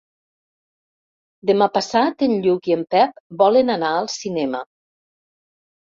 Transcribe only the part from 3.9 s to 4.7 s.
al cinema.